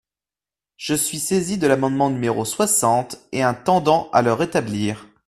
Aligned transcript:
Je 0.77 0.95
suis 0.95 1.19
saisi 1.19 1.59
de 1.59 1.67
l’amendement 1.67 2.09
numéro 2.09 2.43
soixante 2.43 3.19
et 3.31 3.43
un 3.43 3.53
tendant 3.53 4.09
à 4.13 4.23
le 4.23 4.33
rétablir. 4.33 5.05